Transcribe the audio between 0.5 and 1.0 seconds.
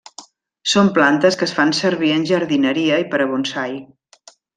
Són